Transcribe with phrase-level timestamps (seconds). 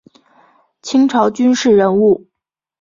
[0.81, 2.25] 清朝军事人物。